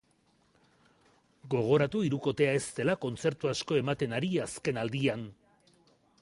[1.53, 5.29] Gogoratu hirukotea ez dela kontzertu asko ematen ari azken aldian.